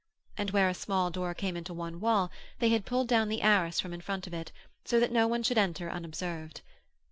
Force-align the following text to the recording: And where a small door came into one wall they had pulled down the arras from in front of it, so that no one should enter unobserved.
And 0.35 0.49
where 0.49 0.67
a 0.67 0.73
small 0.73 1.11
door 1.11 1.35
came 1.35 1.55
into 1.55 1.75
one 1.75 1.99
wall 1.99 2.31
they 2.57 2.69
had 2.69 2.87
pulled 2.87 3.07
down 3.07 3.29
the 3.29 3.43
arras 3.43 3.79
from 3.79 3.93
in 3.93 4.01
front 4.01 4.25
of 4.25 4.33
it, 4.33 4.51
so 4.83 4.99
that 4.99 5.11
no 5.11 5.27
one 5.27 5.43
should 5.43 5.59
enter 5.59 5.91
unobserved. 5.91 6.61